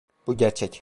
Bu 0.27 0.37
gerçek. 0.37 0.79